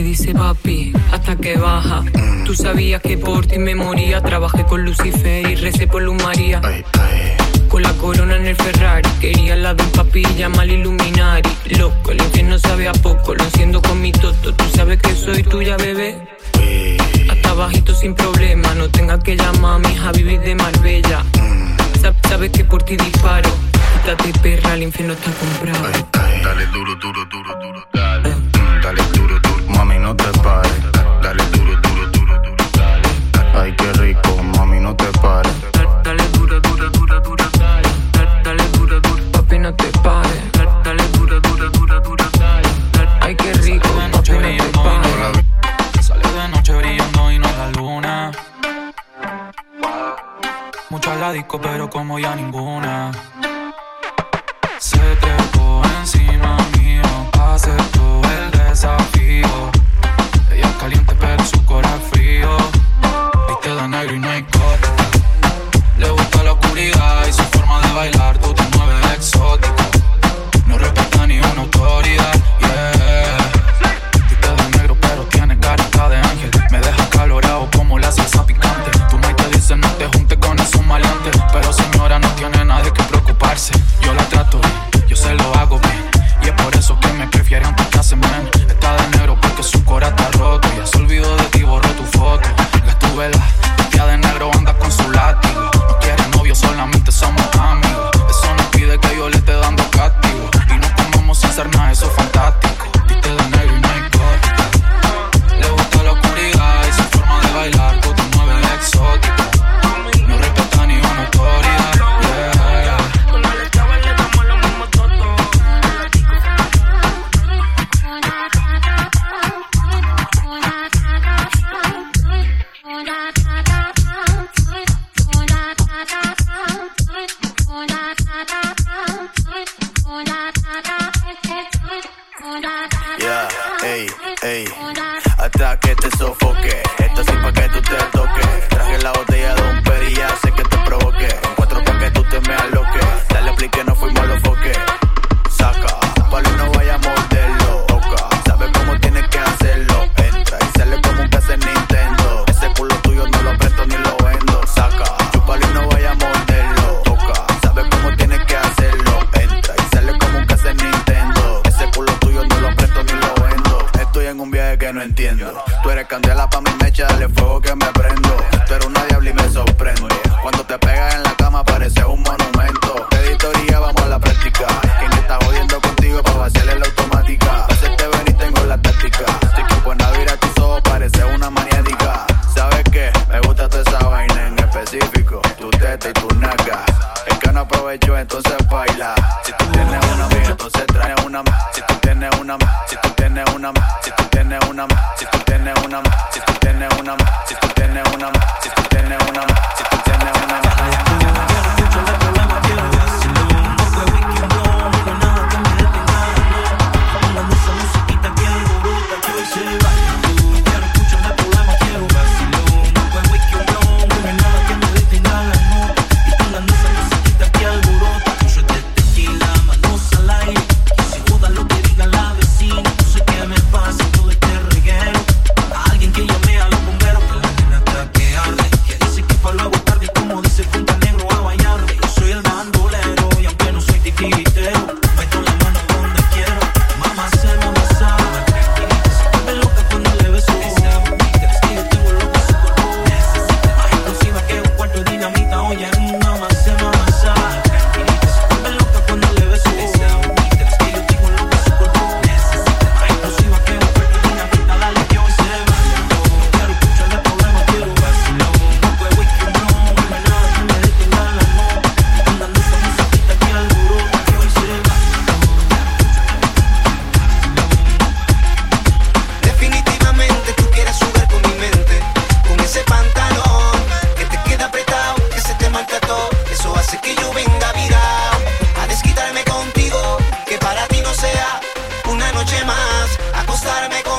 [0.00, 2.02] te dice papi hasta que baja.
[2.46, 4.22] Tú sabías que por ti me moría.
[4.22, 6.60] Trabajé con Lucifer y recé por Luz María.
[7.68, 11.42] Con la corona en el Ferrari, quería la de un papilla mal iluminar.
[11.78, 13.34] Loco, el infierno sabe a poco.
[13.34, 14.54] Lo enciendo con mi toto.
[14.54, 16.16] Tú sabes que soy tuya, bebé.
[17.30, 18.74] Hasta bajito sin problema.
[18.76, 21.24] No tengas que llamar a mi Javi de Marbella.
[21.38, 21.76] Mm.
[22.26, 23.50] Sabes que por ti disparo.
[23.92, 26.08] Quítate perra, el infierno está comprado.
[26.42, 28.09] Dale duro, duro, duro, duro.
[51.58, 53.10] pero como ya ninguna.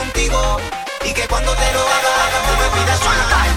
[0.02, 0.58] contigo
[1.06, 2.14] y que cuando te lo haga,
[2.48, 3.51] tú me pidas soltar.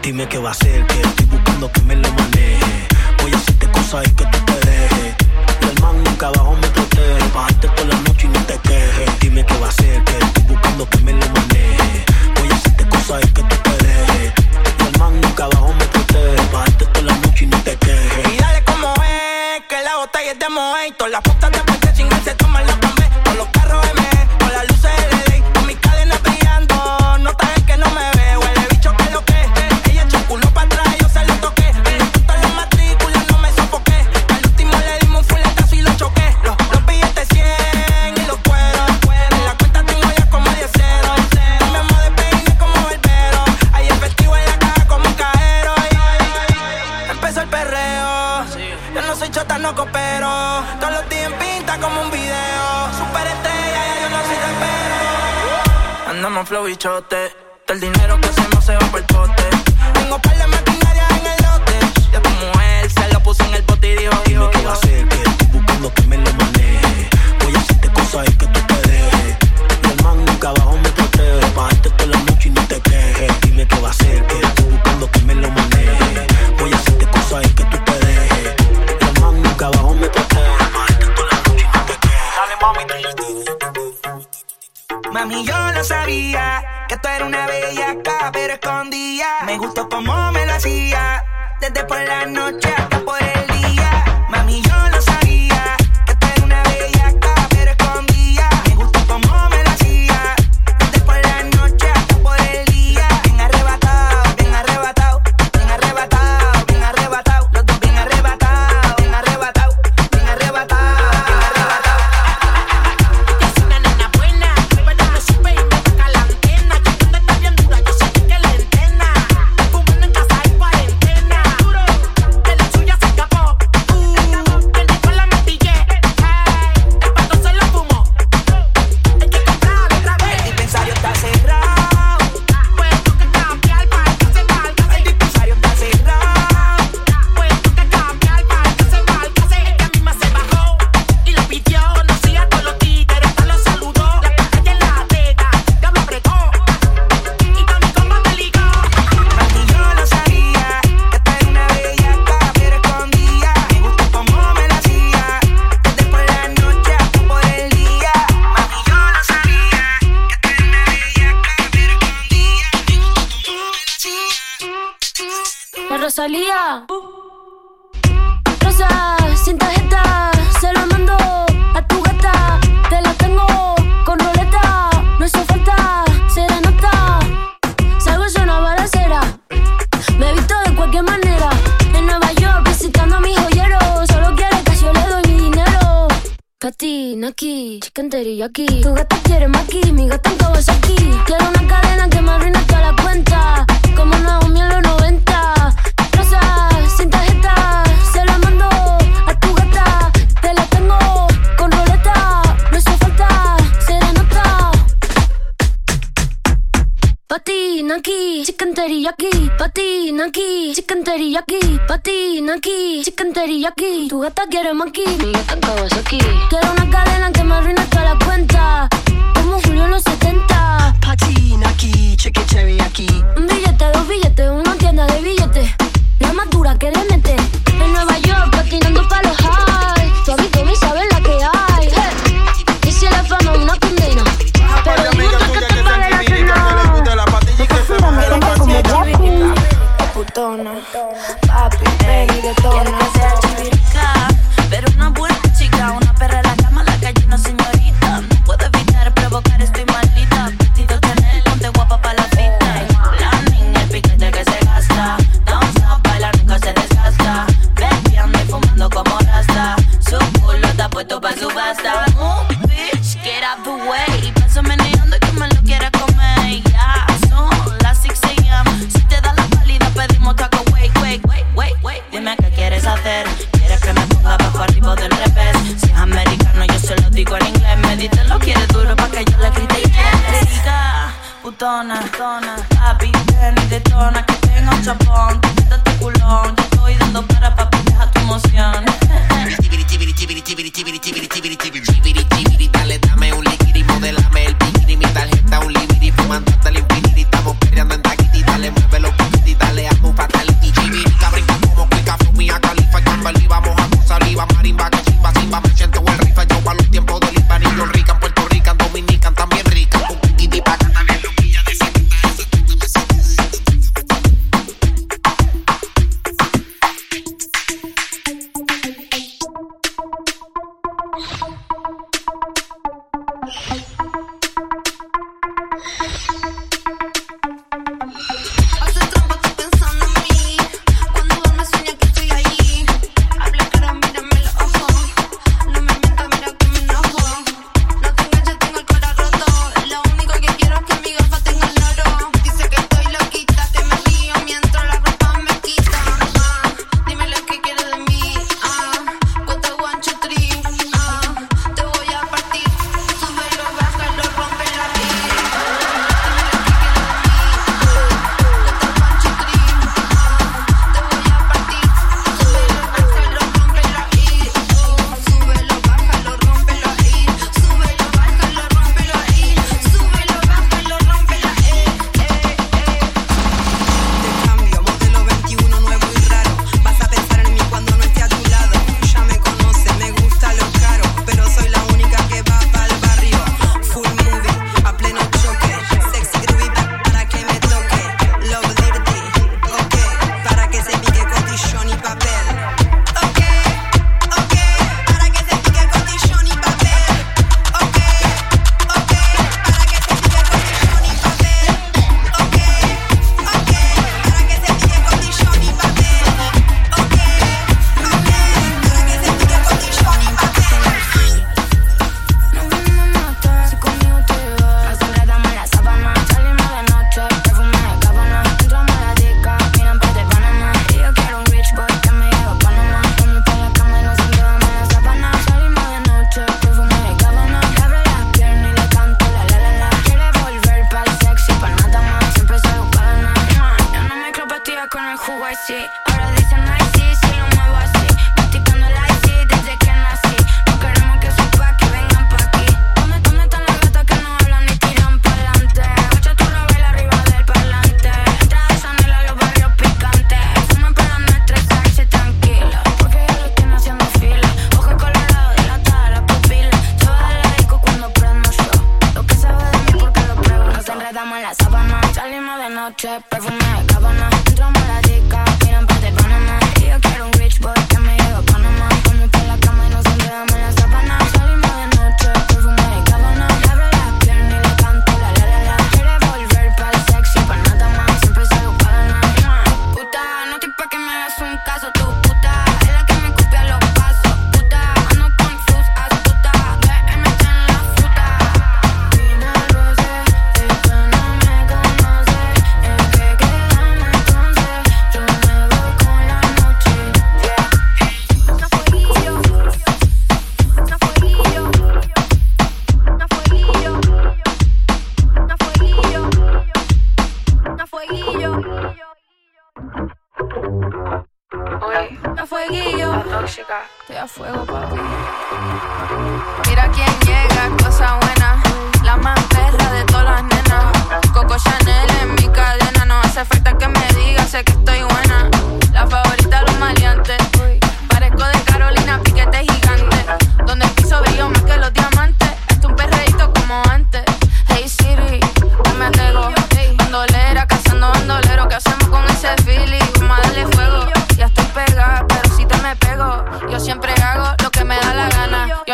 [0.00, 2.86] Dime qué va a hacer, que estoy buscando que me lo maneje.
[3.20, 5.16] Voy a hacerte cosas y que tú te deje.
[5.60, 7.18] El man nunca abajo me protege.
[7.34, 9.18] Bajarte toda la noche y no te quejes.
[9.18, 12.04] Dime qué va a hacer, que estoy buscando que me lo maneje.
[12.36, 14.32] Voy a hacerte cosas y que tú te deje.
[14.86, 16.52] El man nunca abajo me protege.
[16.52, 18.32] Bajarte toda la noche y no te quejes.
[18.32, 21.08] Y dale como es, que la botella es de mojito.
[21.08, 21.73] La puta de
[56.84, 57.23] chote.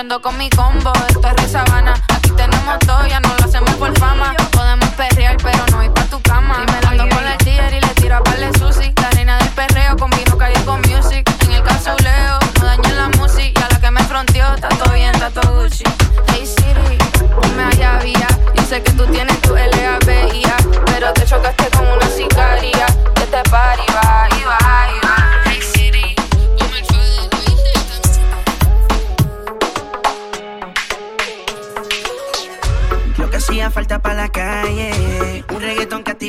[0.01, 1.93] Ando con mi combo, esto es re sabana.
[2.09, 4.35] Aquí tenemos todo, ya no lo hacemos por fama.
[4.51, 6.65] Podemos perrear, pero no ir pa' tu cama.
[6.67, 8.95] Y me ando con la tía y le tira pa' el sushi.
[8.97, 11.31] La reina del perreo combino calle con music.
[11.43, 13.53] En el casuleo, no dañen la music.
[13.55, 15.85] Y a la que me fronteó, está todo bien, está todo Gucci.
[16.29, 16.97] Hey Siri,
[17.29, 19.37] no me había, yo sé que tú tienes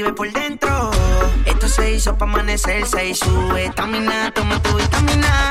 [0.09, 0.91] por dentro.
[1.45, 5.49] Esto se hizo para amanecer, se sube, vitamina, toma tu vitamina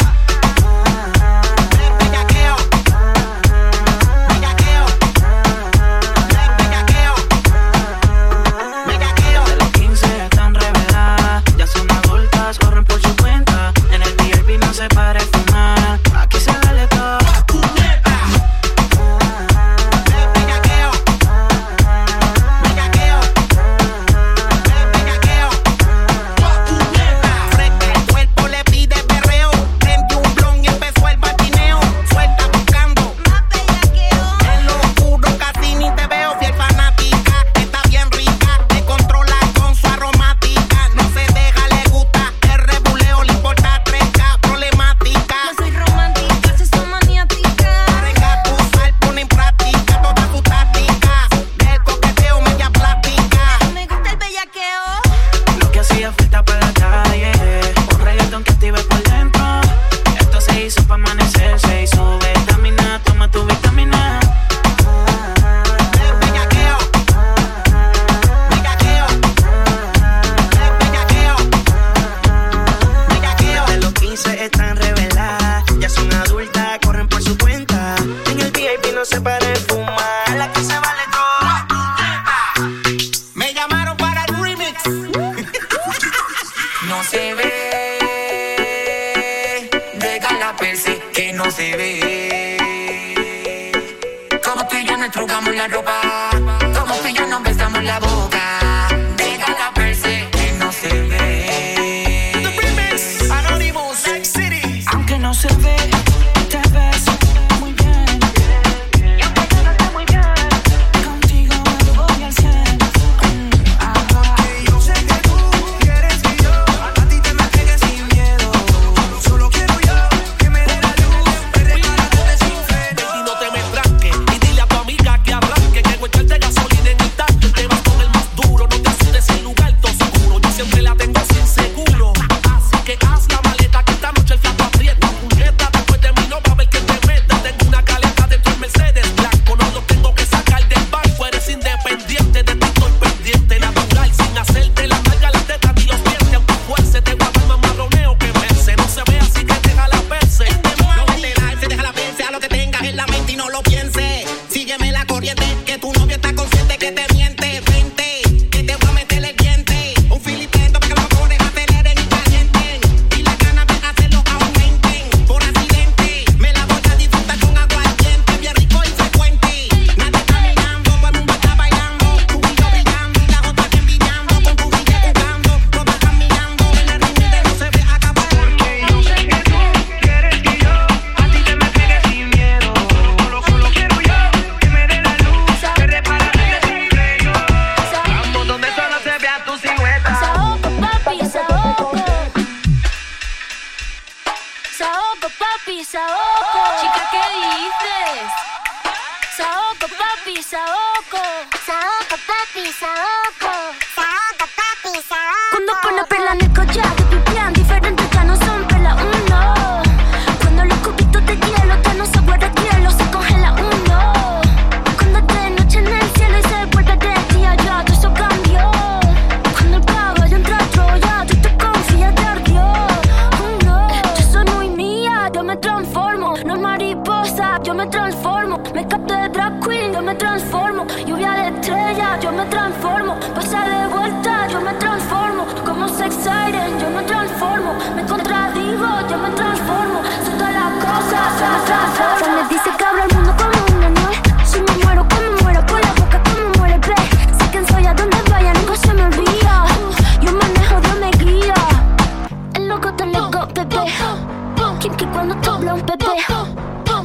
[254.80, 256.16] Kim que cuando te hablan, bebé.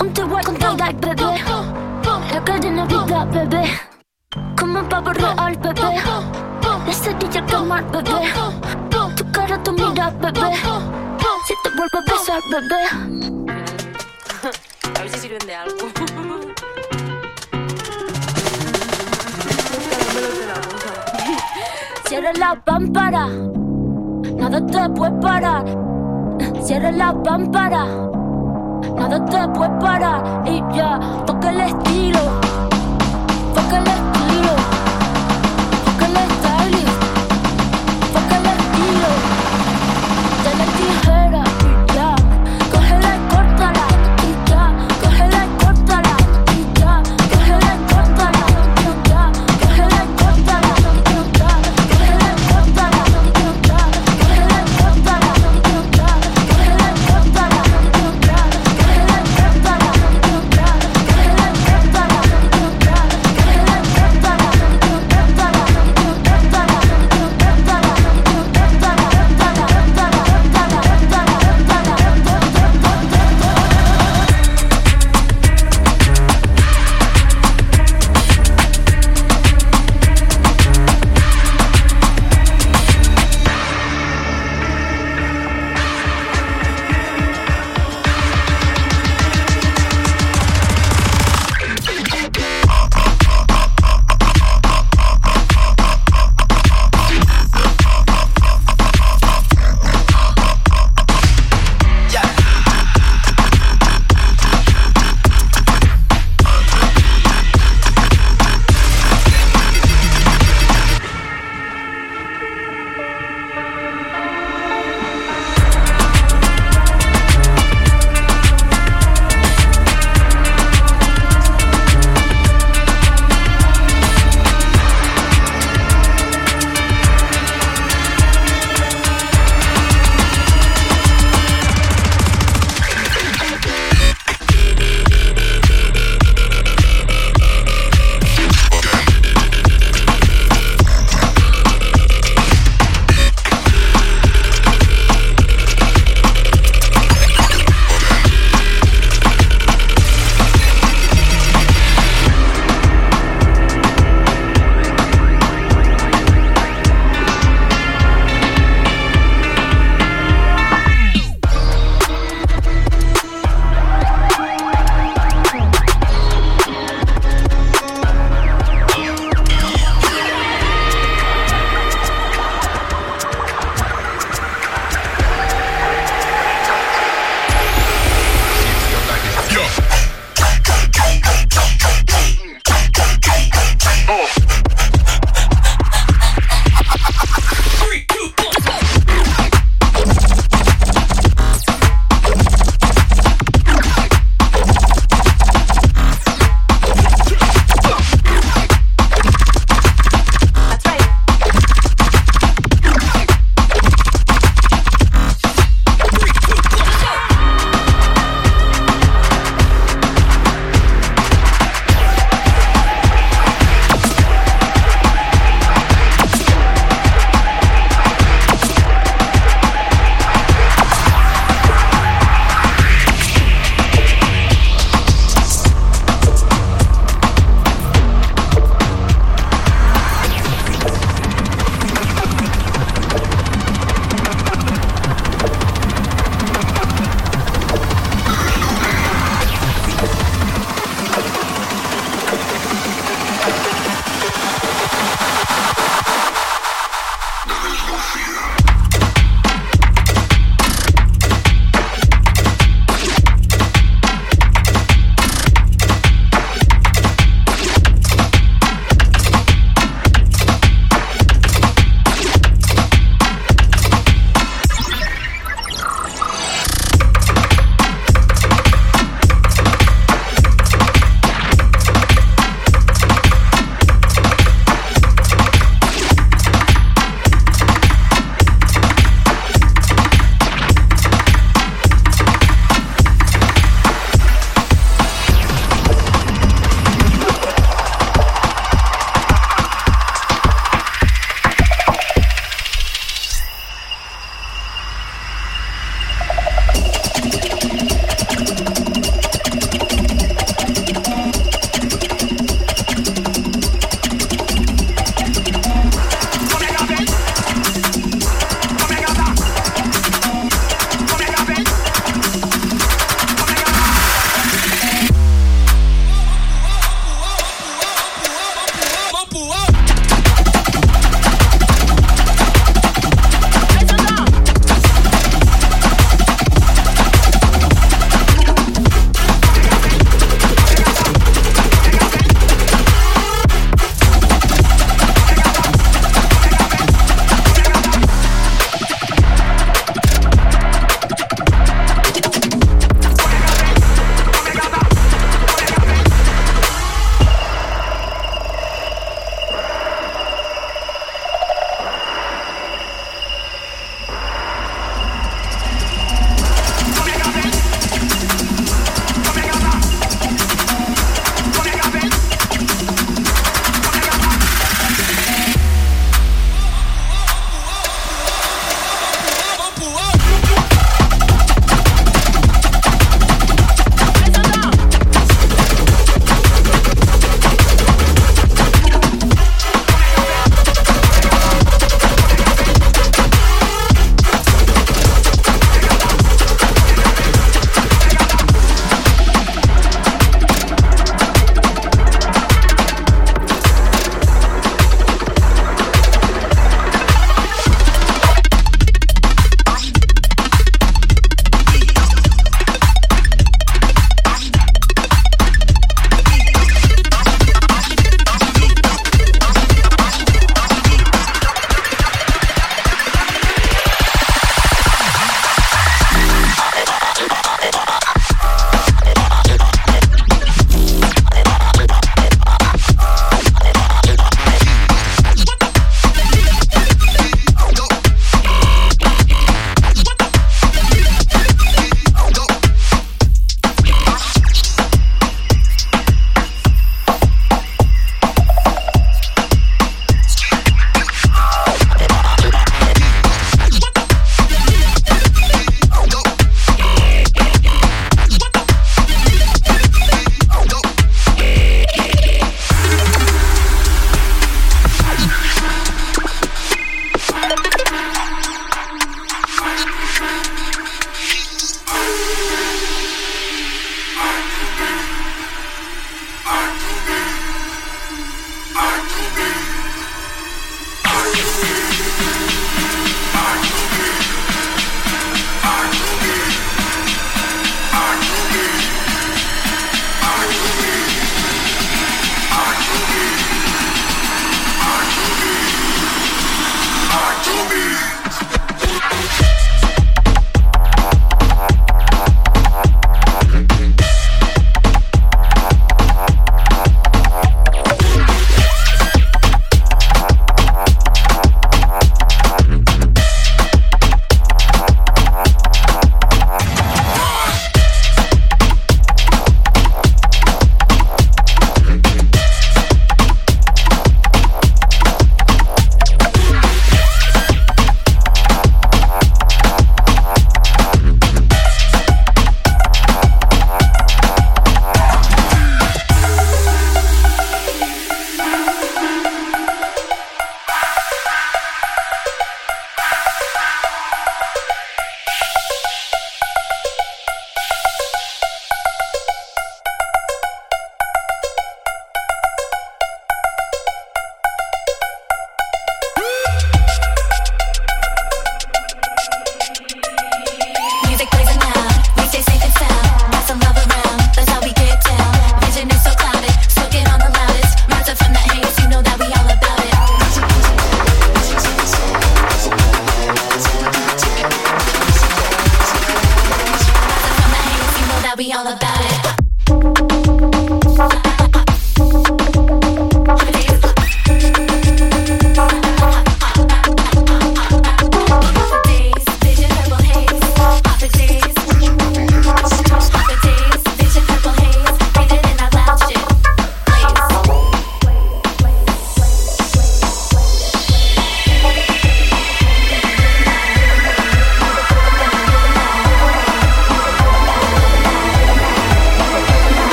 [0.00, 1.44] Un te voy a contar, bebé.
[2.32, 3.64] La cadena vida, bebé.
[4.58, 6.00] Como un pavo real, bebé.
[6.88, 8.32] Ese día tomar, bebé.
[9.16, 10.54] Tu cara, tu mira, bebé.
[11.46, 12.82] Si te vuelvo a besar, bebé.
[14.98, 15.76] A ver si sirven de algo.
[22.06, 23.26] Cierra la pámpara,
[24.36, 25.97] nada te puede parar.
[26.68, 27.86] Cierra la pámpara,
[28.94, 30.42] nada te puede parar.
[30.46, 32.18] Y ya, toca el estilo,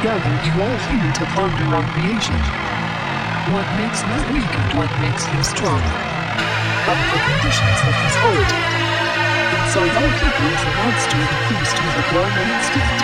[0.00, 2.40] I have gathered you all here to ponder on creation.
[3.52, 5.76] What makes you weak and what makes you strong?
[6.88, 8.48] What the conditions of his hold?
[9.60, 13.00] Inside all people is a monster, the beast with a primal instinct.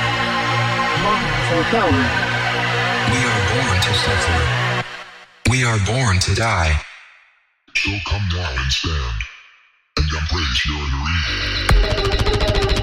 [1.05, 2.01] Longing for power.
[3.13, 4.41] We are born to suffer.
[5.53, 6.81] We are born to die.
[7.77, 9.21] So come now and stand,
[9.99, 12.76] and embrace your inner evil.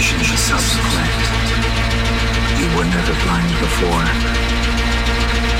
[0.00, 1.10] Subsequent.
[2.56, 4.06] You were never blind before.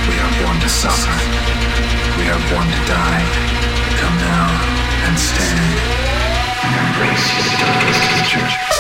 [0.07, 1.11] We are born to suffer.
[2.19, 3.25] We are born to die.
[3.99, 4.49] Come now
[5.07, 5.99] and stand
[6.63, 8.78] and embrace your darkest future.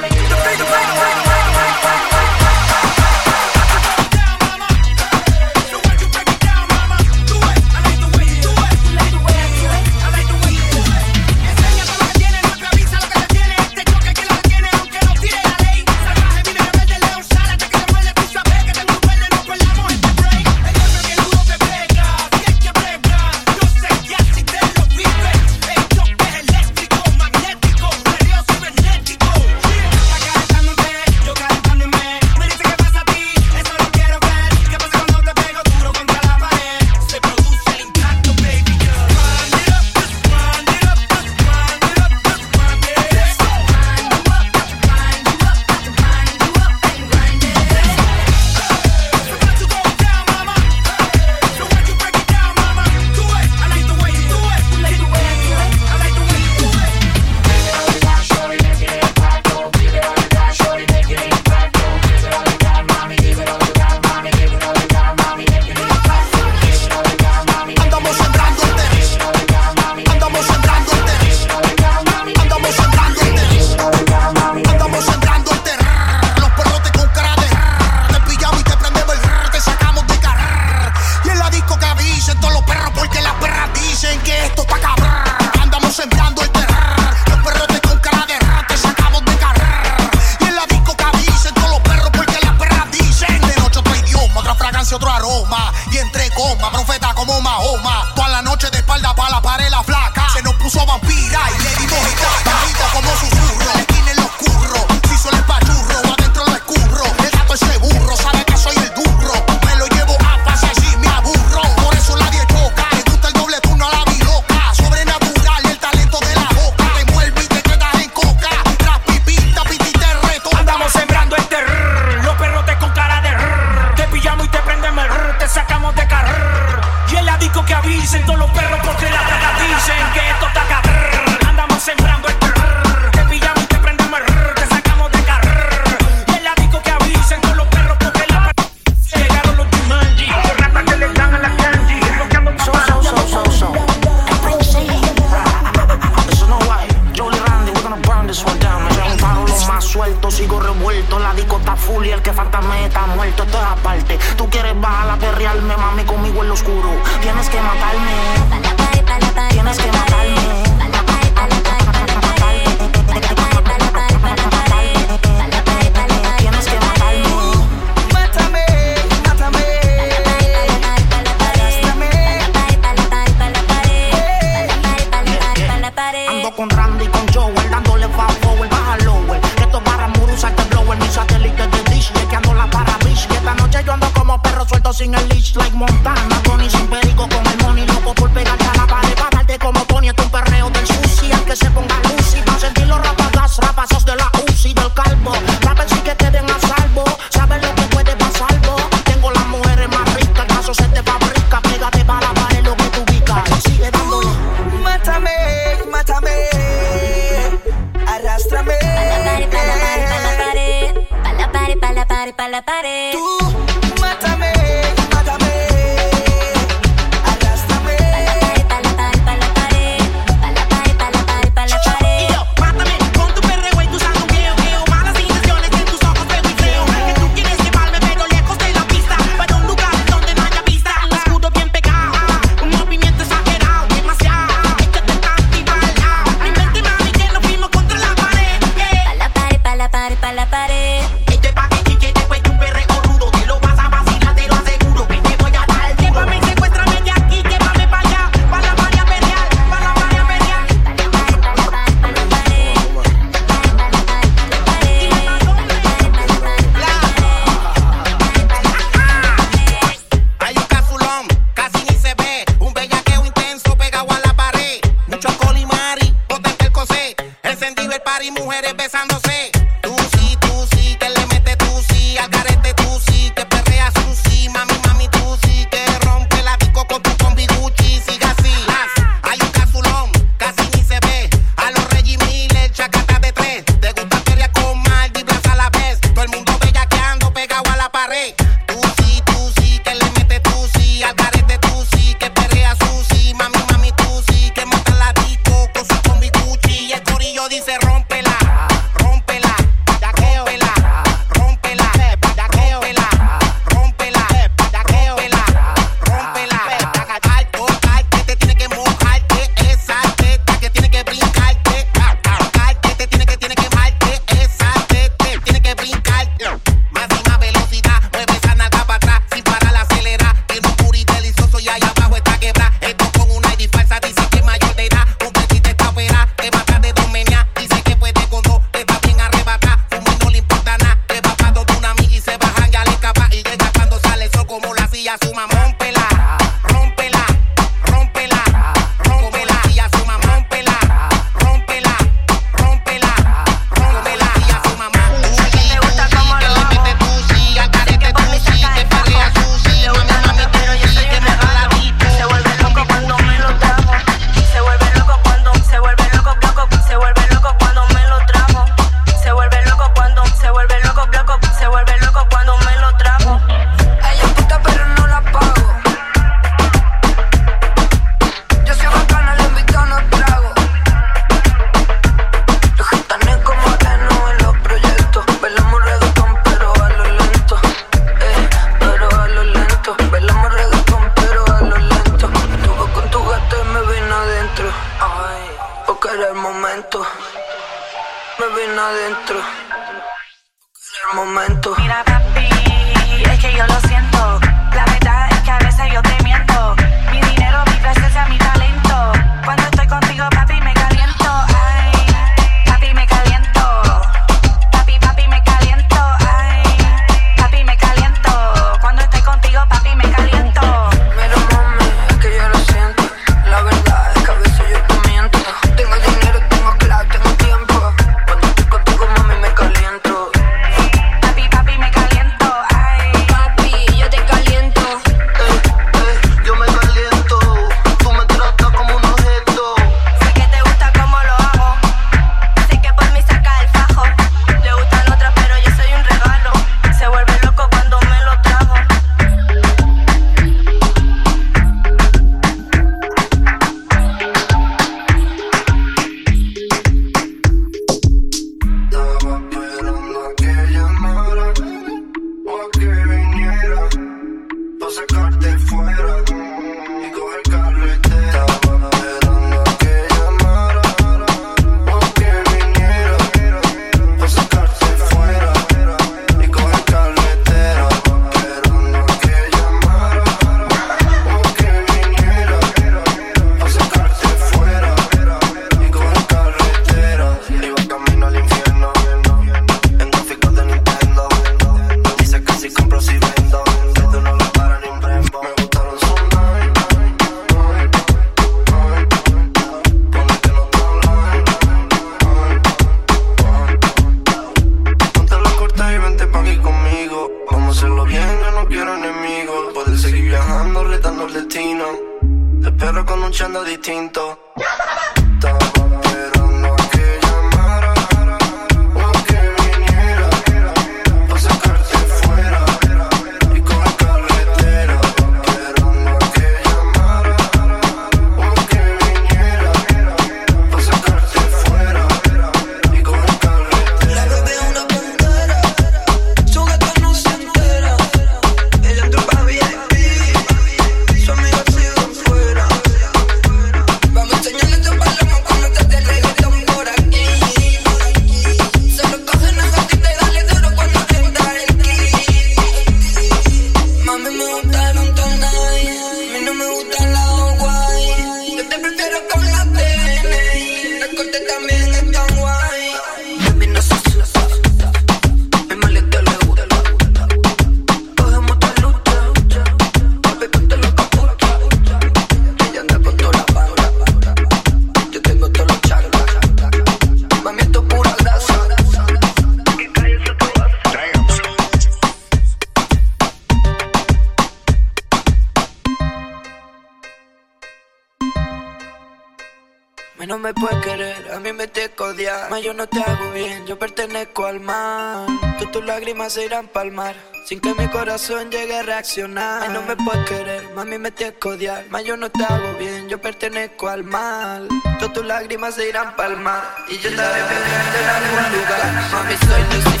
[585.91, 587.15] lágrimas se irán pa'l mar.
[587.45, 589.63] Sin que mi corazón llegue a reaccionar.
[589.63, 591.85] Ay, no me puedes querer, mami, me tienes que odiar.
[591.89, 594.69] Más yo no te hago bien, yo pertenezco al mal.
[594.99, 596.63] Todas tus lágrimas se irán pa'l mar.
[596.87, 598.85] Y yo estaré viviendo en algún lugar.
[599.11, 600.00] Mami, soy Lucy.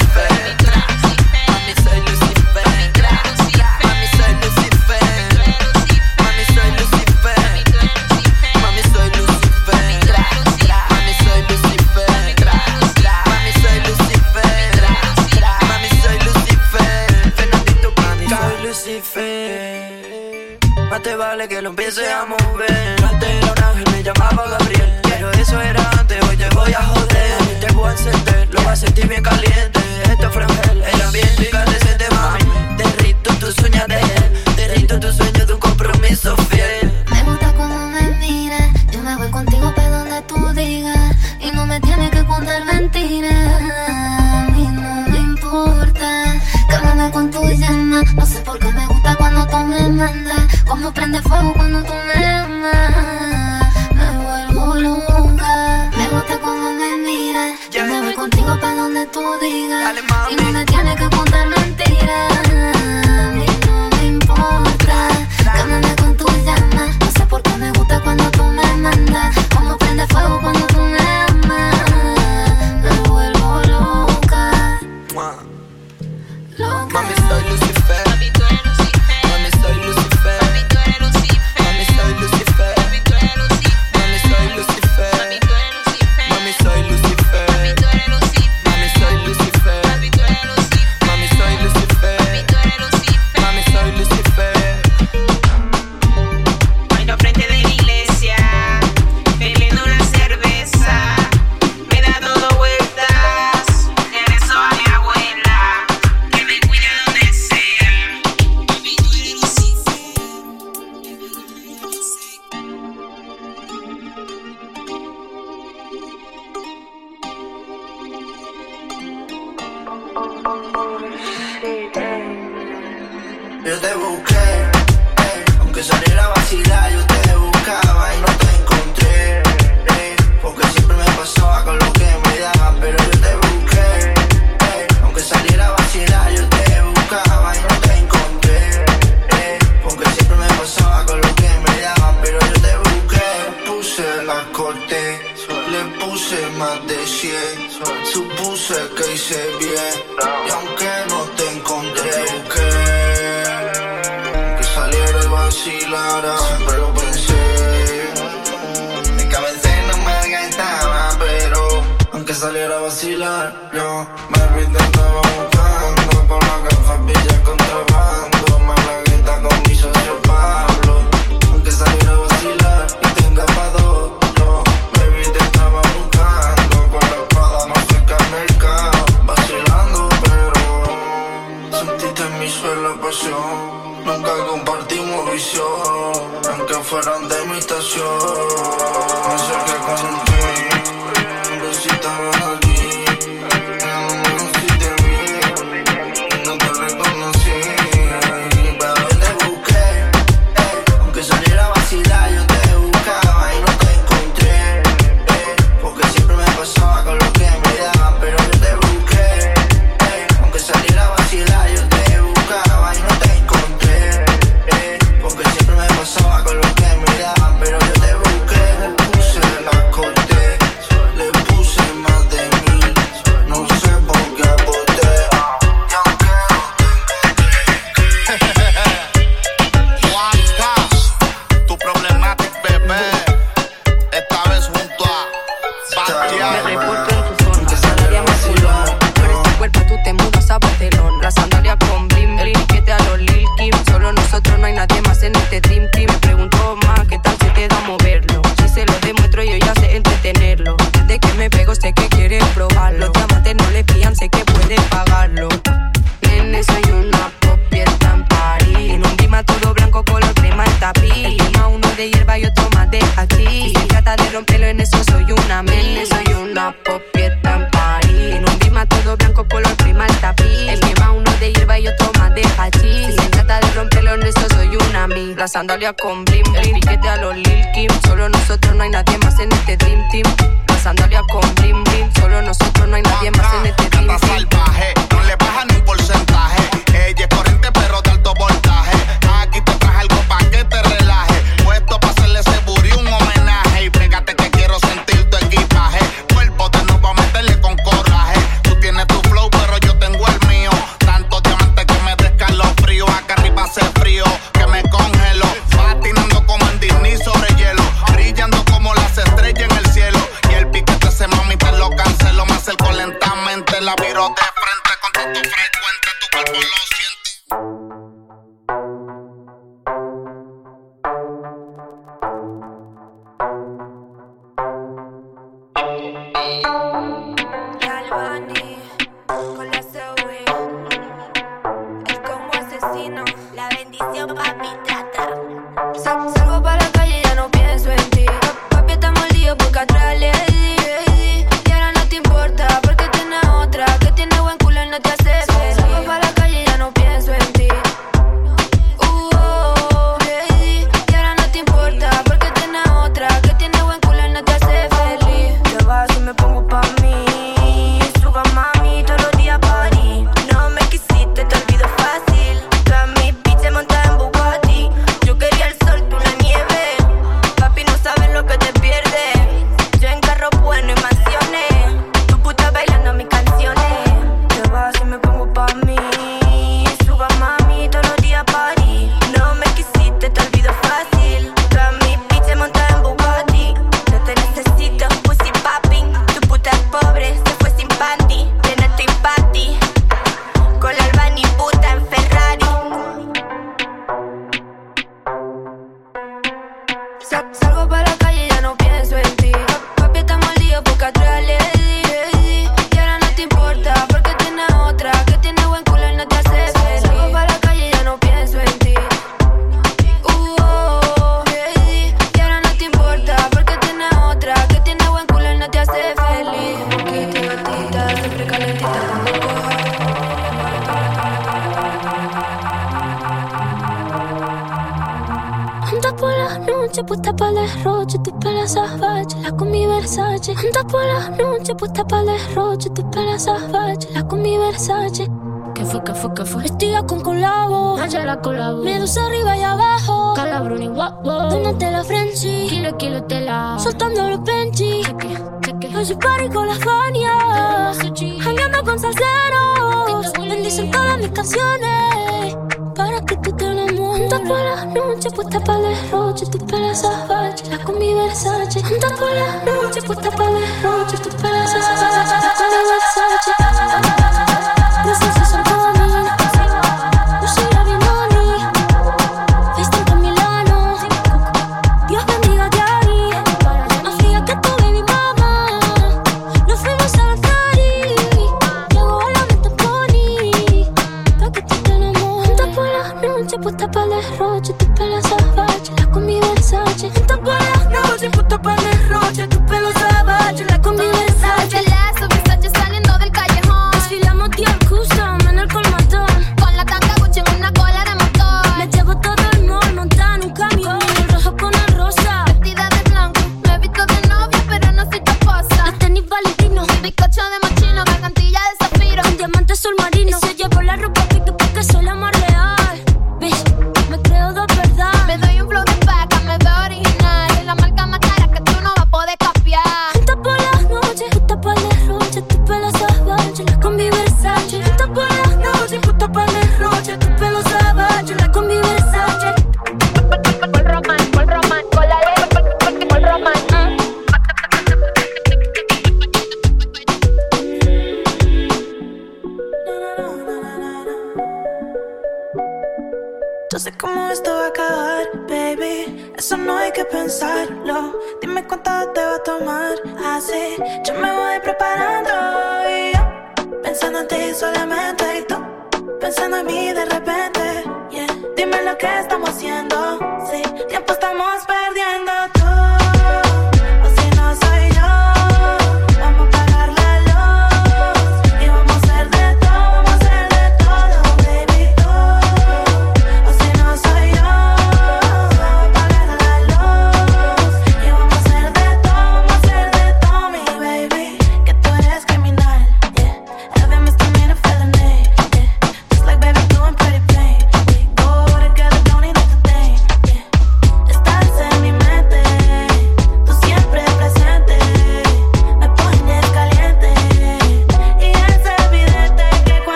[50.81, 53.73] como prende fuego cuando tú me amas.
[53.93, 57.69] Me vuelvo loca, me gusta cuando me miras.
[57.69, 60.50] Yo me voy contigo pa' donde tú digas.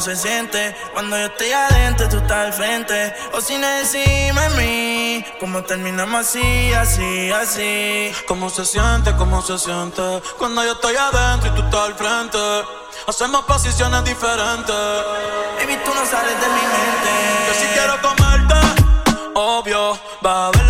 [0.00, 0.74] cómo se siente.
[0.94, 3.14] Cuando yo estoy adentro, tú estás al frente.
[3.34, 8.10] O si no encima de mí Cómo terminamos así, así, así.
[8.26, 10.02] Cómo se siente, cómo se siente
[10.38, 12.38] Cuando yo estoy adentro y tú estás al frente.
[13.06, 14.74] Hacemos posiciones diferentes.
[15.58, 17.12] Baby, tú no sales de mi mente.
[17.46, 18.54] Yo sí quiero comerte
[19.34, 20.69] Obvio, va a haber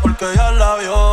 [0.00, 1.03] porque ya la vio.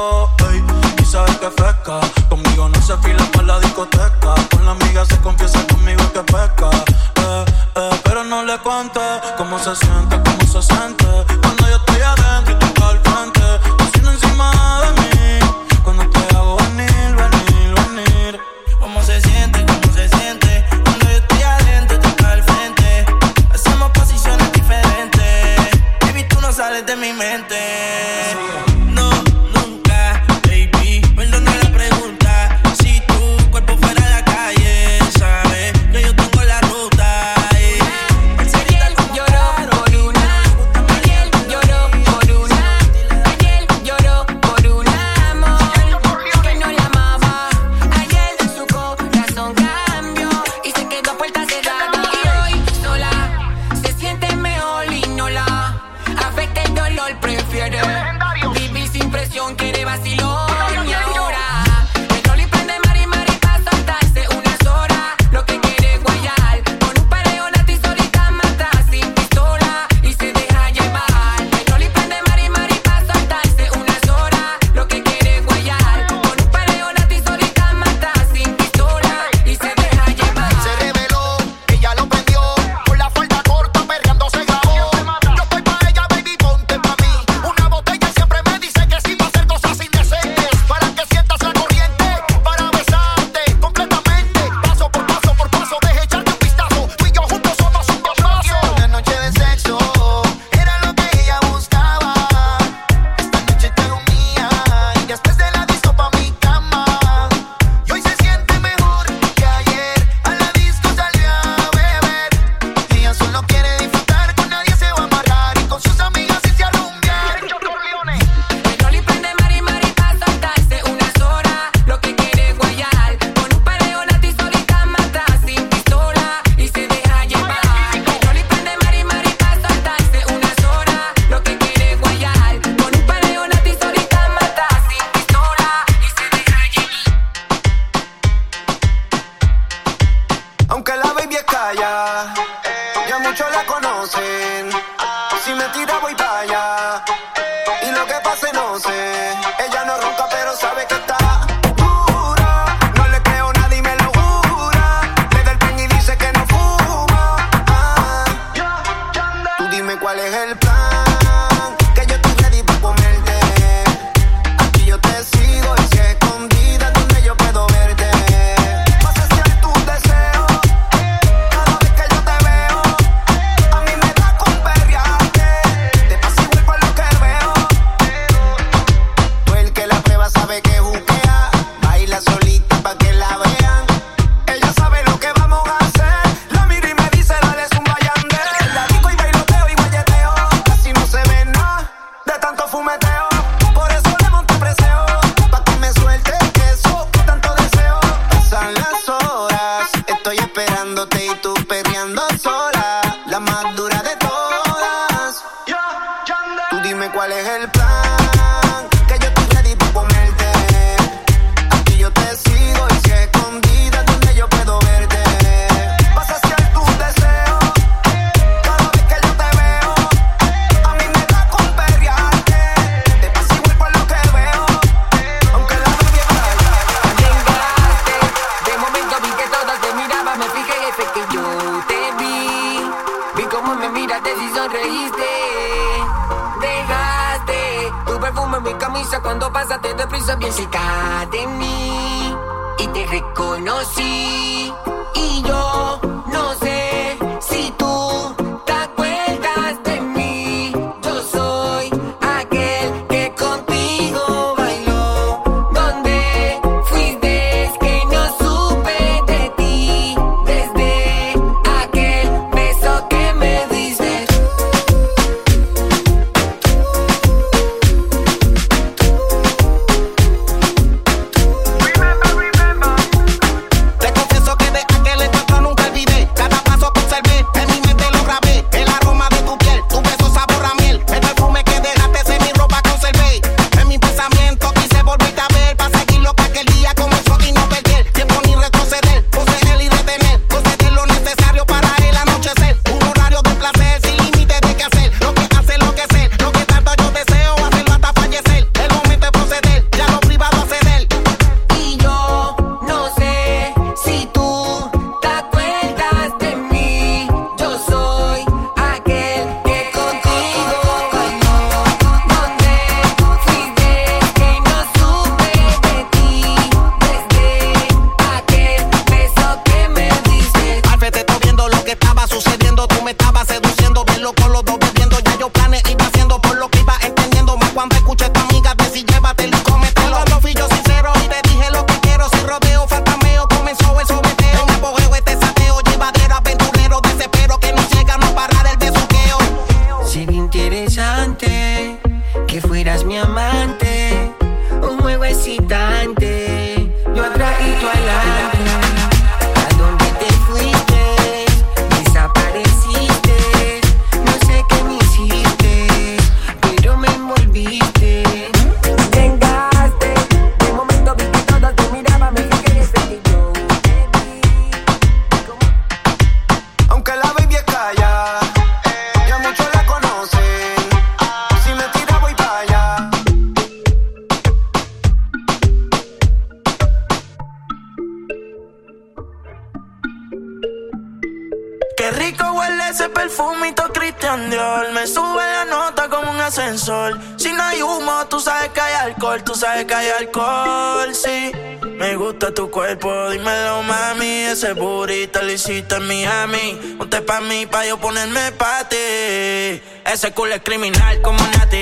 [400.31, 401.81] Es criminal como Nati.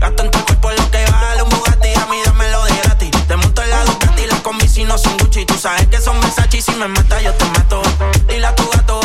[0.00, 1.88] Gasta en tu cuerpo lo que vale un Bugatti.
[1.94, 3.10] A mí dámelo de gratis.
[3.28, 5.46] Te monto el lado Ducati, la combi si no son Gucci.
[5.46, 7.80] Tú sabes que son Versace si me mata yo te mato.
[8.28, 9.00] Dile a tu gato.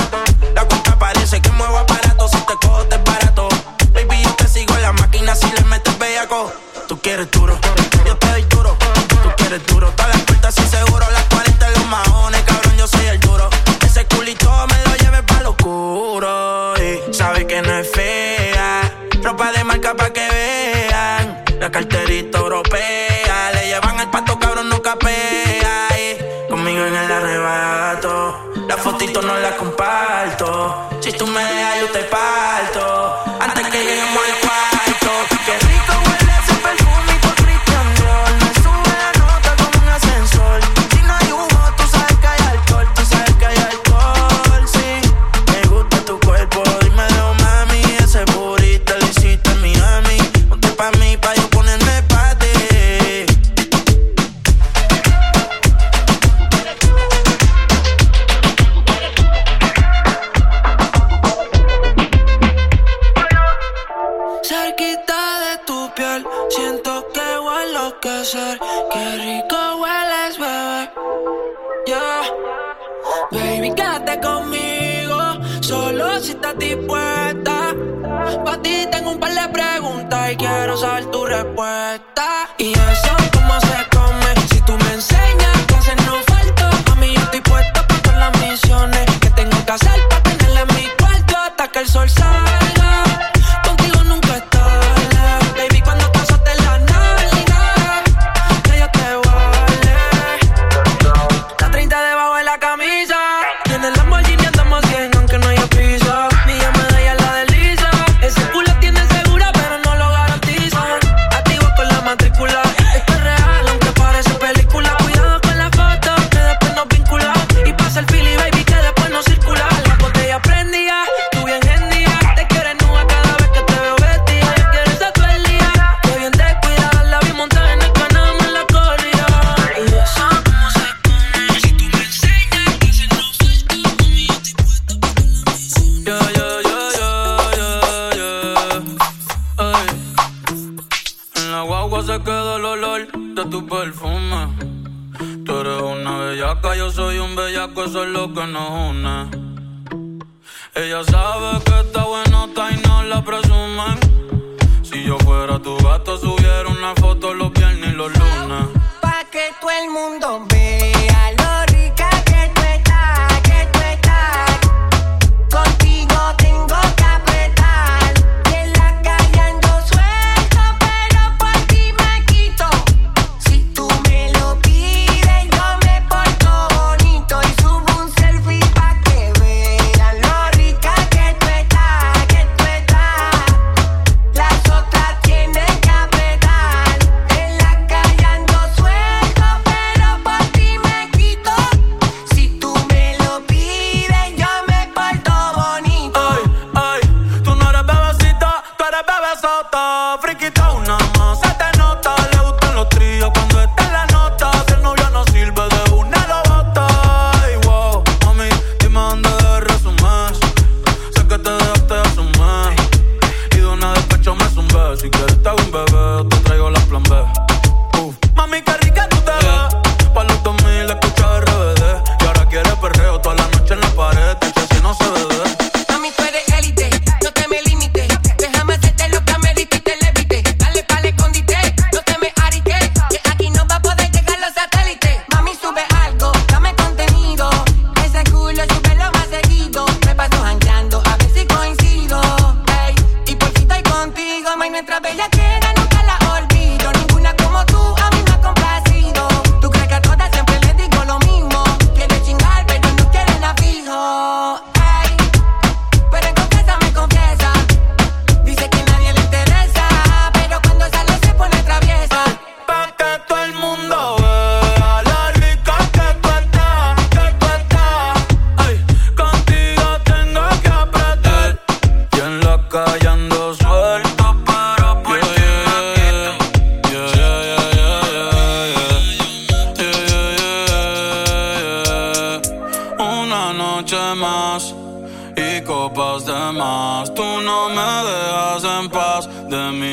[0.56, 2.28] La cuenta parece que muevo aparato.
[2.28, 3.48] Si te cojo te es barato.
[3.94, 6.52] Baby, yo te sigo en la máquina si le metes bellaco.
[6.88, 7.58] Tú quieres duro,
[8.06, 8.76] yo te doy duro.
[9.08, 9.92] Tú quieres duro,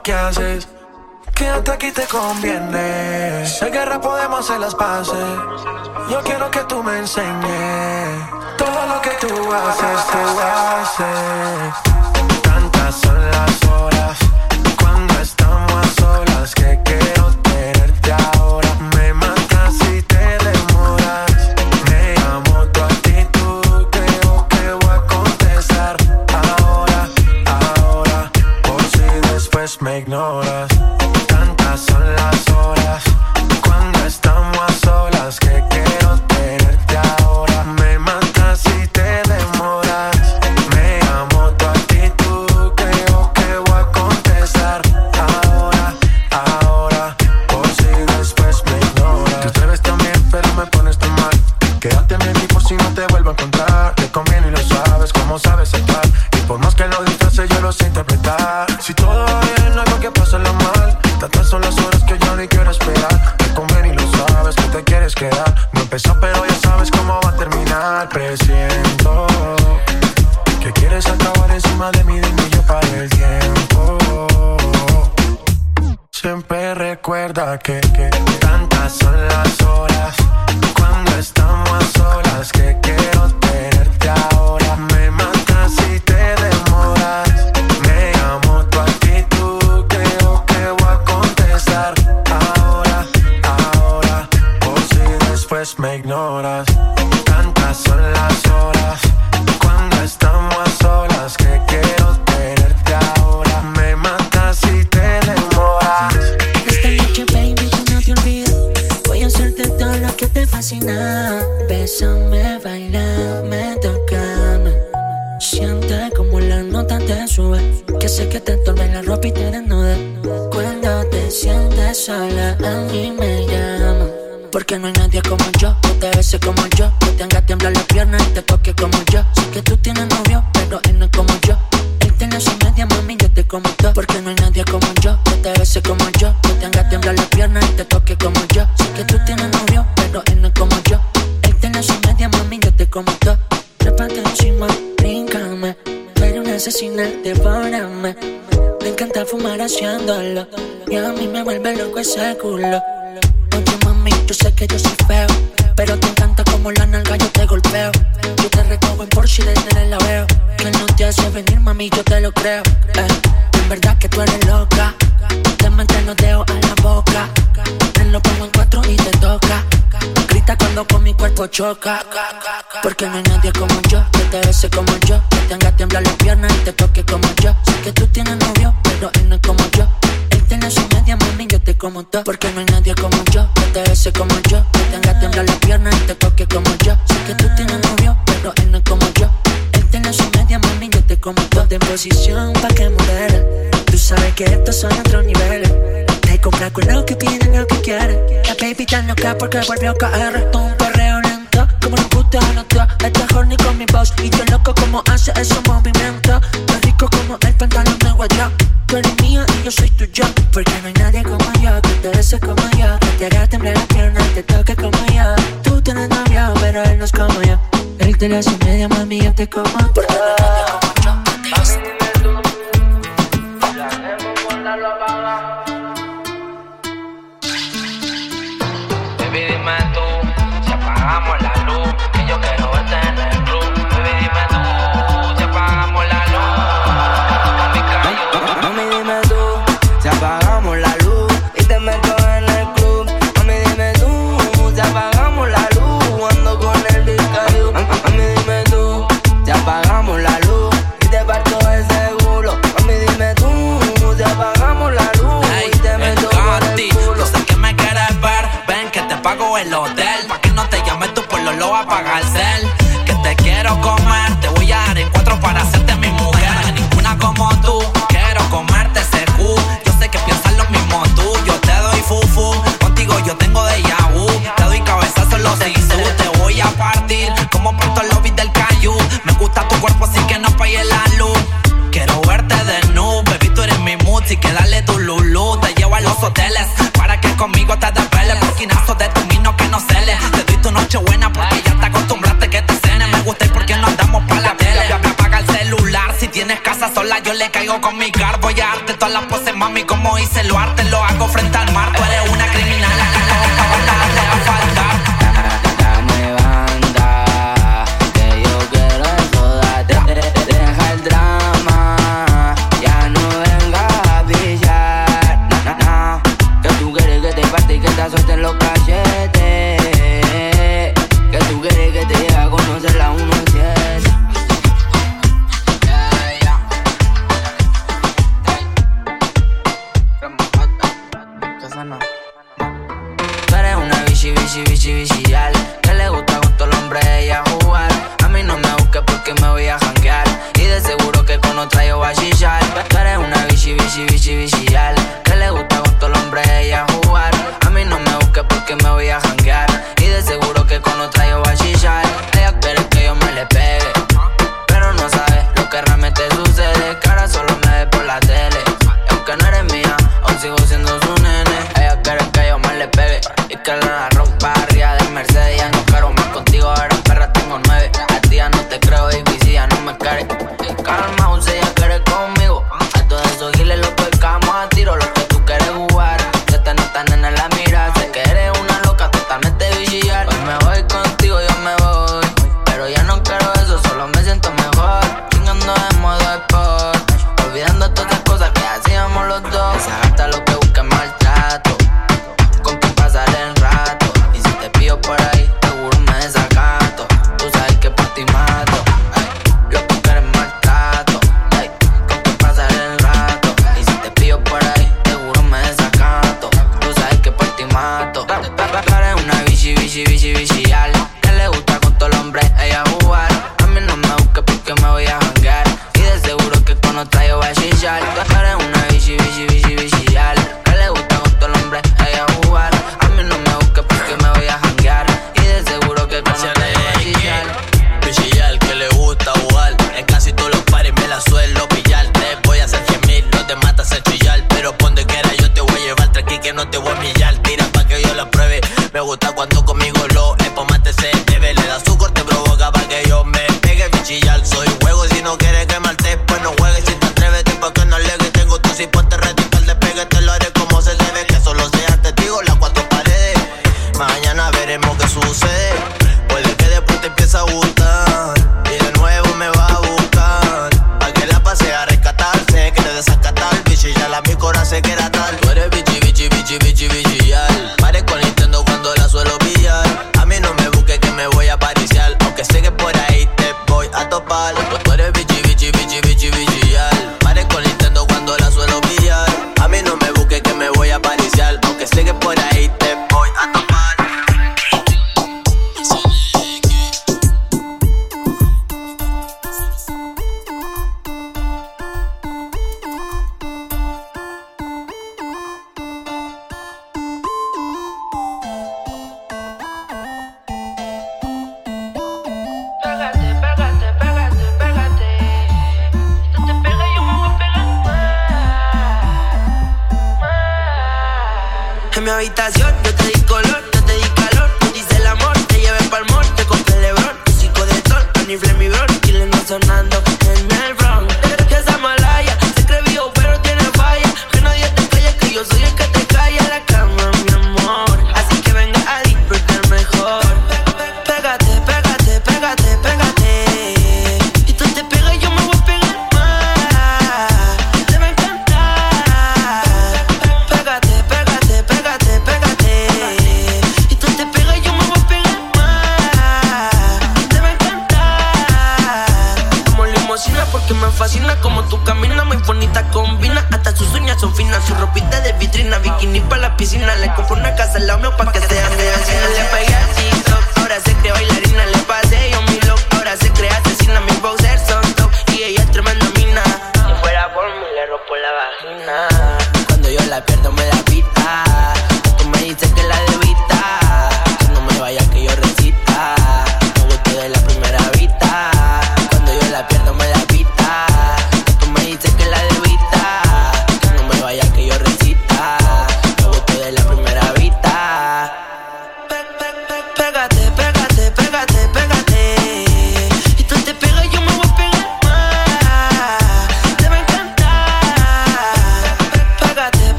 [0.00, 0.68] lo que haces.
[1.34, 3.46] Quédate aquí te conviene.
[3.46, 5.39] Si hay guerra podemos hacer las paces.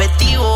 [0.00, 0.47] Efectivo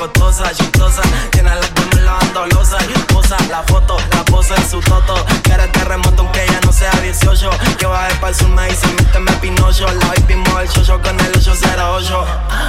[0.00, 1.02] costosa, chistosa.
[1.32, 3.36] Llena las gomas lavando losa y posa.
[3.50, 5.14] La foto, la posa en su toto.
[5.42, 7.50] Que terremoto aunque ella no sea 18.
[7.78, 9.86] Que baje para el sur, me dice, méteme pinocho.
[9.86, 12.26] La baby el chocho con el 808.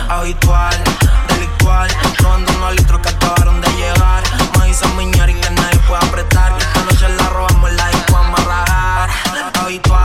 [0.09, 0.75] Habitual,
[1.29, 1.89] delictual.
[2.19, 4.23] Robando unos litros que acabaron de llegar.
[4.59, 6.53] Me hizo miñar y que nadie puede apretar.
[6.57, 9.09] Esta noche la robamos, la disco amarrar.
[9.53, 10.00] Habitual.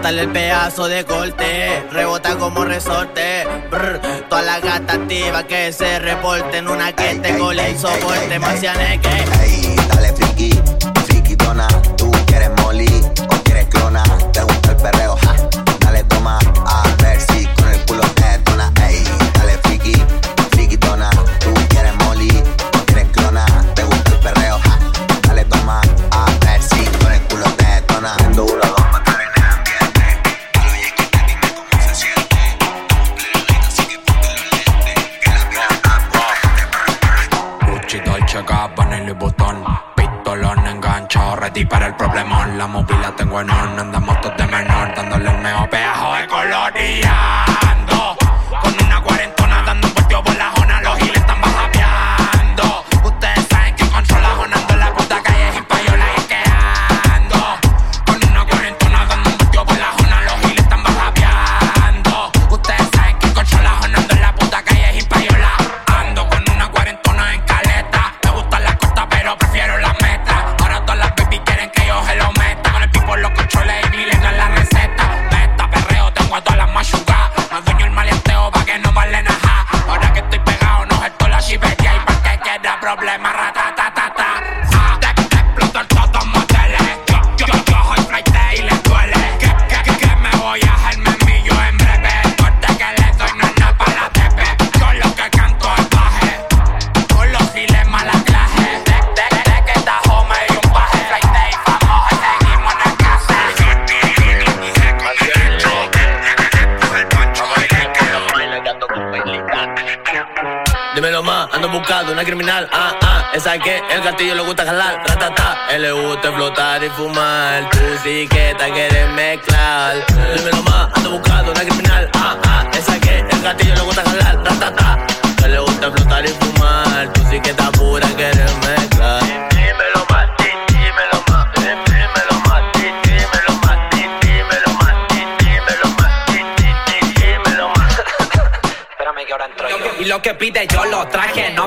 [0.00, 3.46] Cortarle el pedazo de corte, rebota como resorte.
[3.70, 4.00] Brr,
[4.30, 8.38] toda la gata activa que se reporte en una que te cole el soporte.
[8.38, 9.69] Marcianeque.
[42.60, 43.99] La móvil la tengo en on,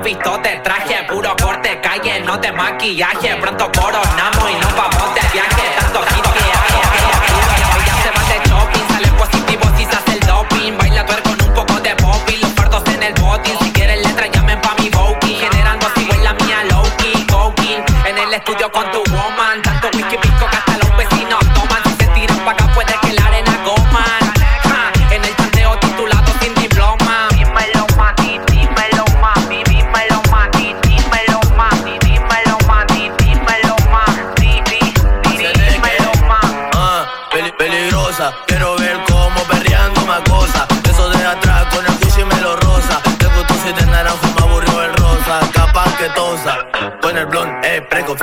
[0.03, 3.32] visto de traje, puro corte calle, no te maquillaje.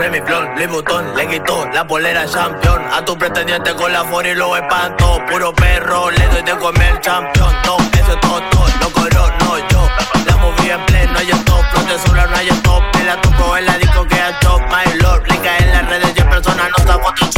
[0.01, 2.81] Femiflón, Libutón, le quitó la polera champion.
[2.91, 5.21] A tu pretendiente con la for y lo espanto.
[5.31, 7.53] Puro perro, le doy de comer champion.
[7.67, 9.89] No, ese toto, lo coro, no yo.
[10.25, 12.83] La moví en pleno, hay top, no te sobra, no hay top.
[12.93, 15.23] Te la topo en la disco que ha top, my lord.
[15.29, 17.30] Rica en las redes, yo persona no saco tu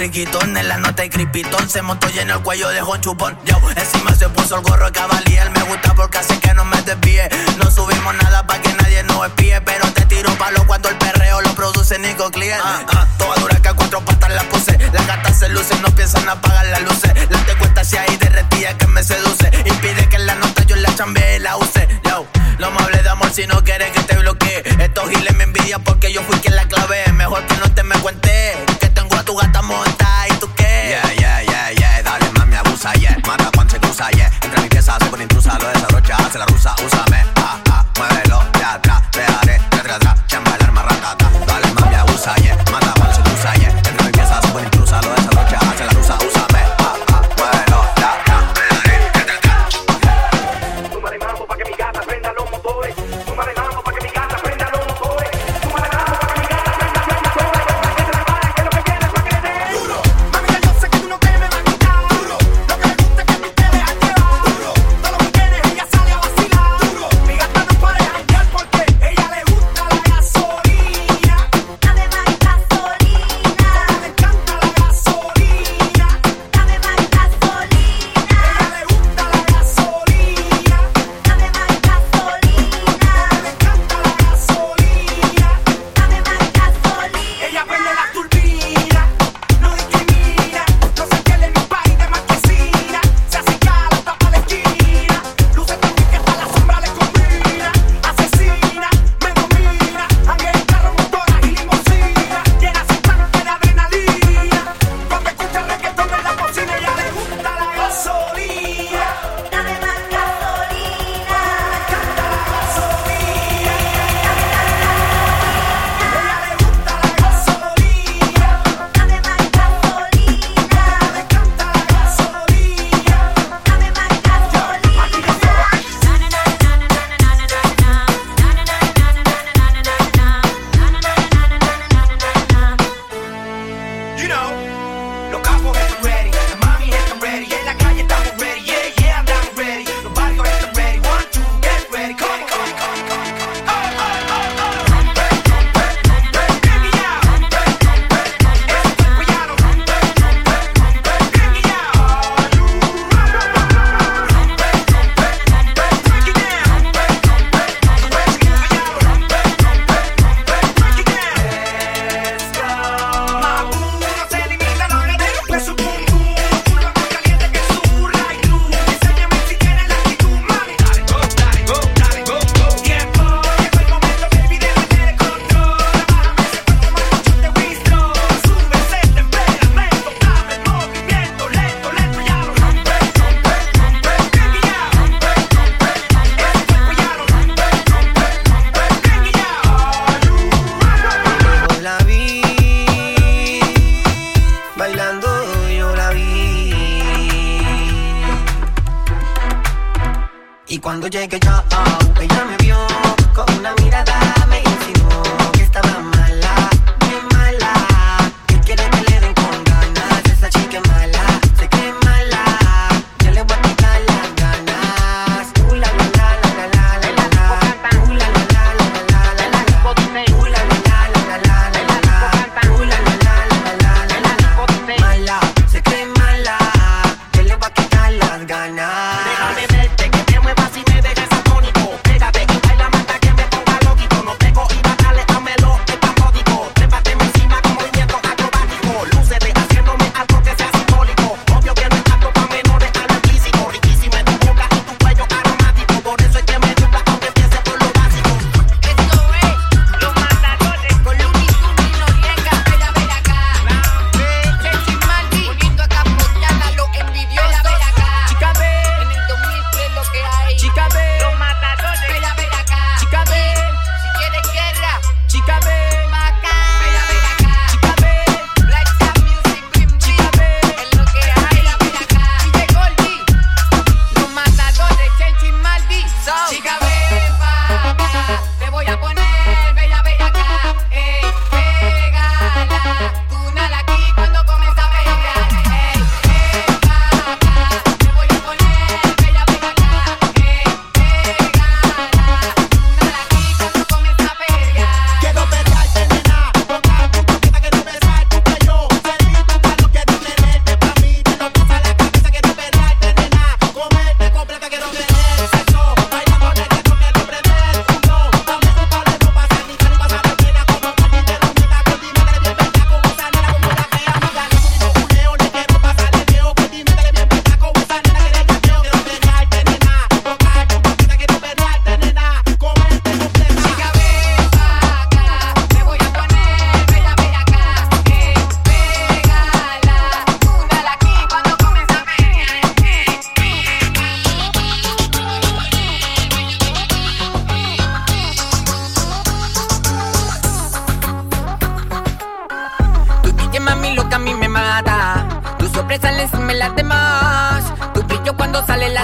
[0.00, 1.68] friquitón, en la nota y cripitón.
[1.68, 3.38] Se montó lleno el cuello dejó un chupón.
[3.44, 5.50] Yo, encima se puso el gorro de cabalier.
[5.50, 7.28] Me gusta porque hace que no me desvíe.
[7.58, 9.60] No subimos nada pa' que nadie nos espíe.
[9.60, 12.62] Pero te tiro palo cuando el perreo lo produce Nico Client.
[12.64, 14.78] Ah, ah, toda dura que a cuatro patas la puse.
[14.90, 17.12] Las gatas se lucen, no piensan apagar las luces.
[17.28, 19.39] La te cuesta si ahí derretida que me seduce.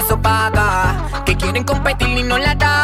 [0.07, 2.76] sopaga, que quieren competir y no la dan.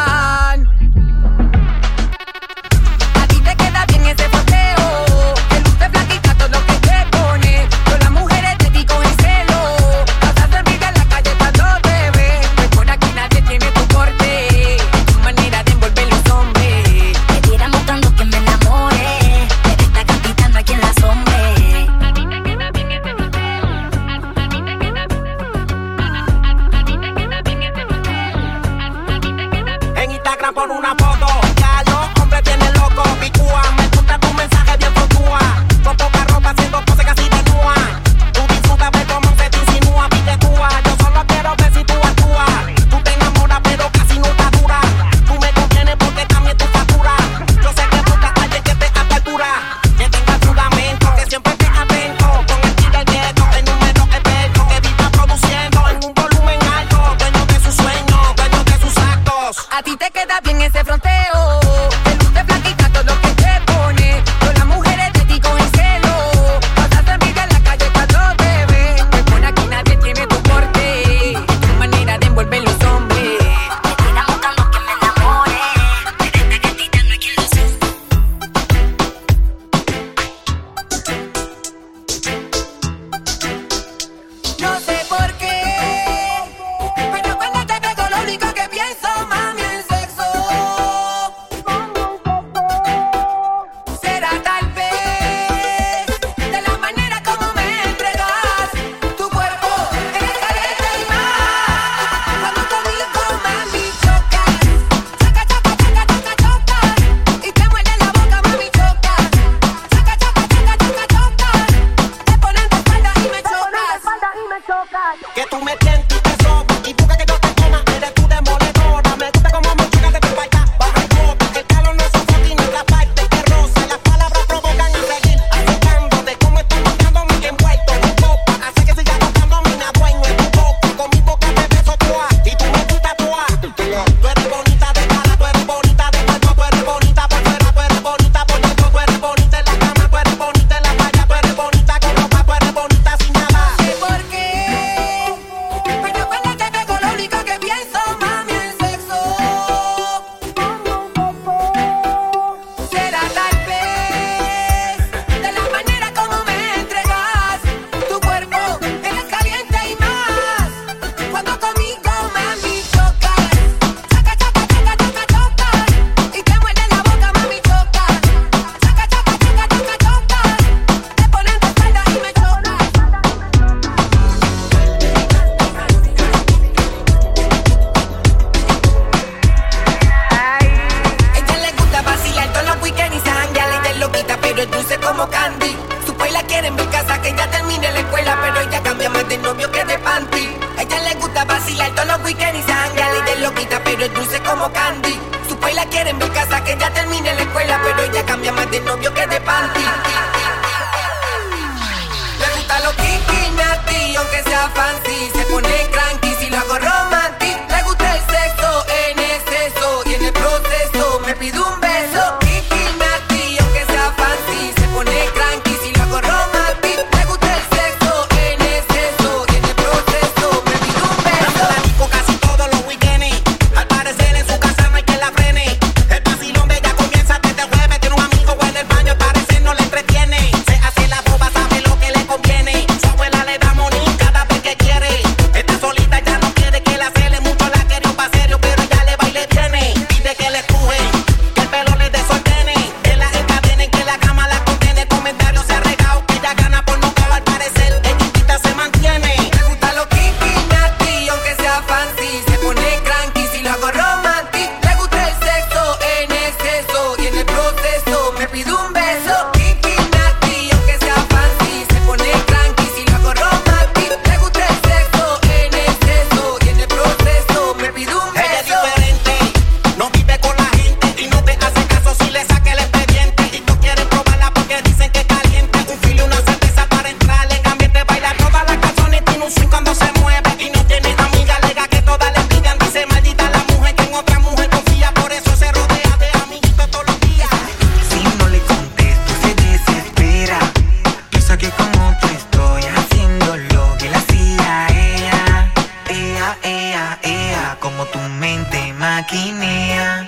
[297.80, 300.26] Como tu mente maquinea.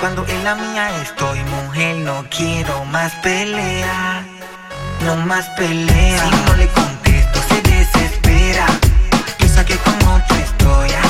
[0.00, 4.24] Cuando en la mía estoy, mujer, no quiero más pelea.
[5.04, 6.24] No más pelea.
[6.24, 8.66] Si no le contesto, se desespera.
[9.38, 11.05] Piensa que como tú estoy.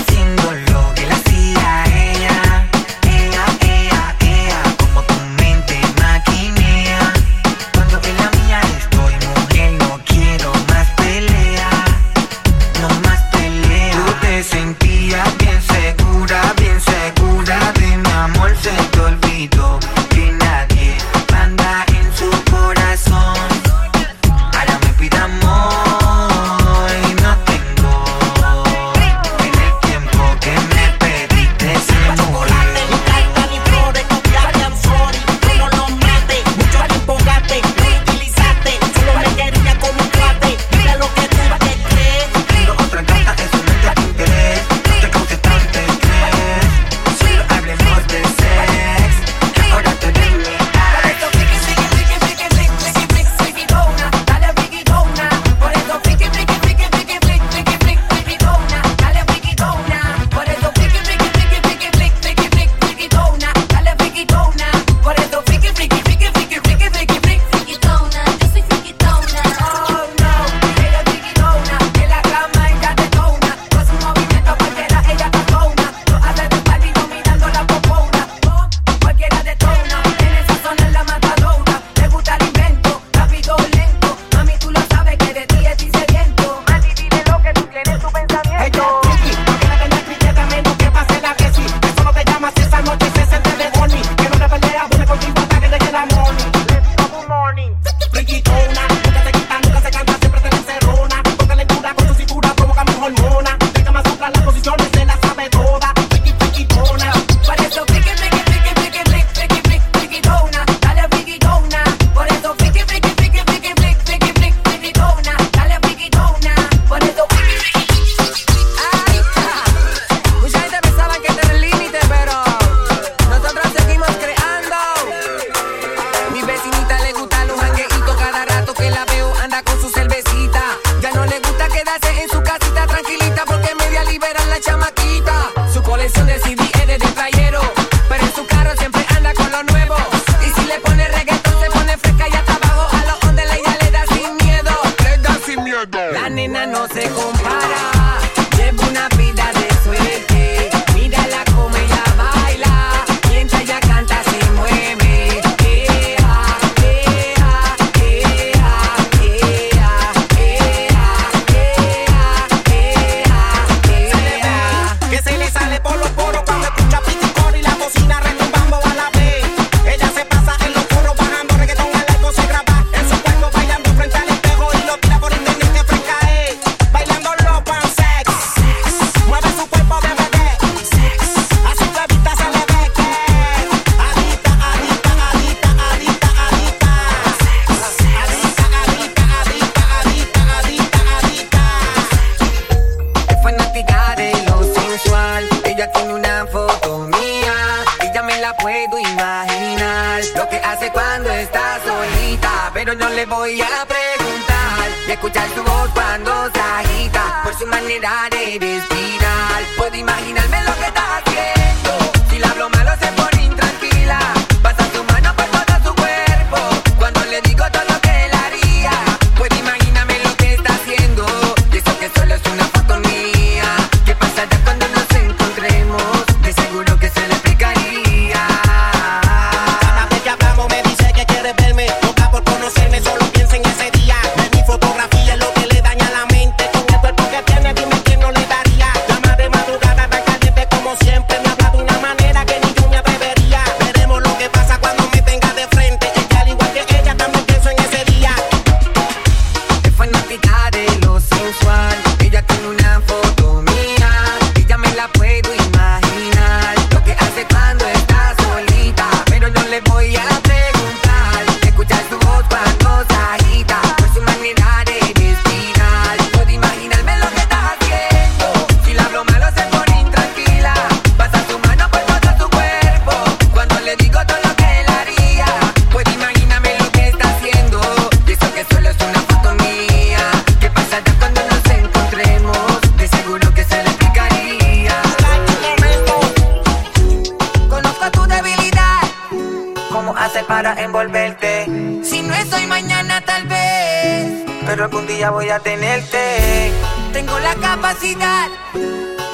[294.86, 296.70] algún día voy a tenerte.
[297.12, 298.47] Tengo la capacidad.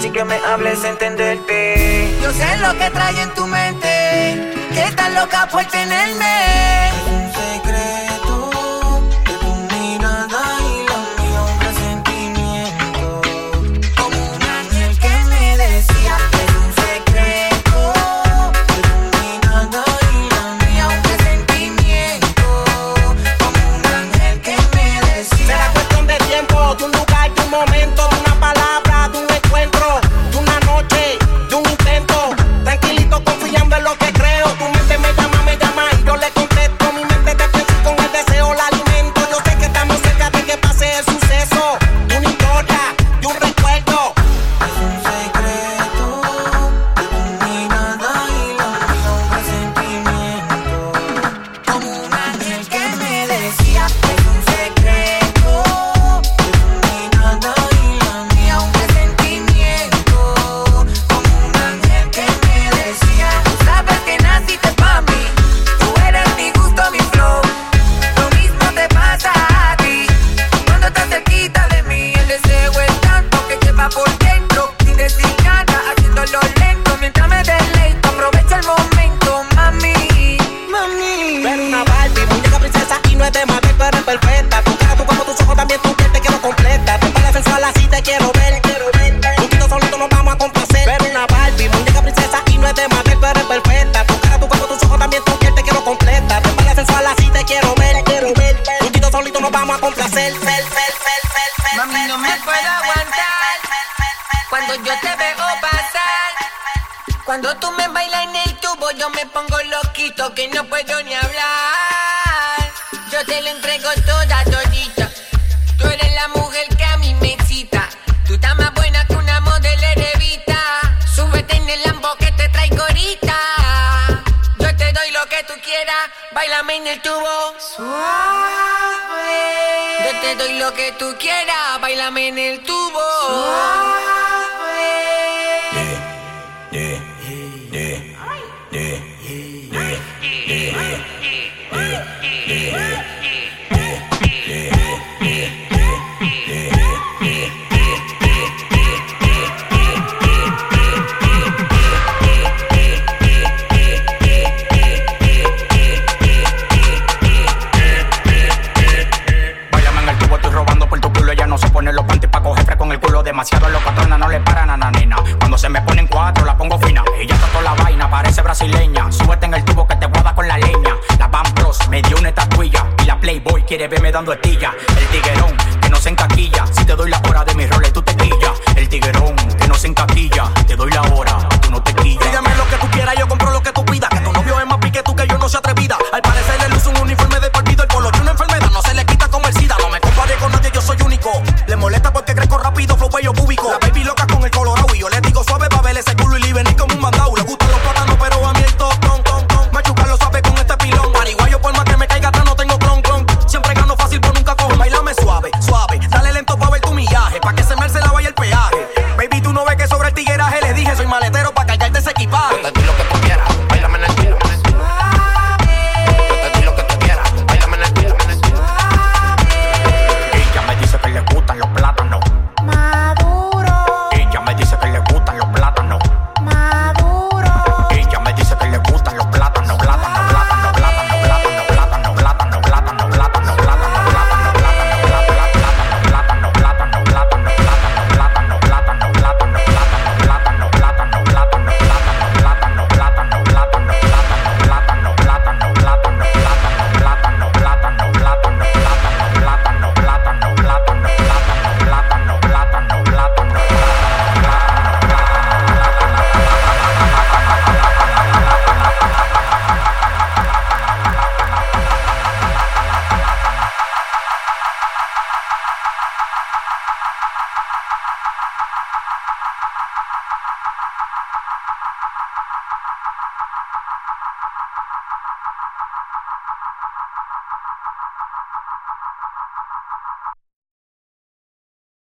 [0.01, 2.09] Sin que me hables entenderte.
[2.23, 4.55] Yo sé lo que trae en tu mente.
[4.73, 7.12] Que estás loca por tenerme.